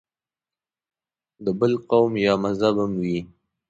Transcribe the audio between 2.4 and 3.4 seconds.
مذهب هم وي.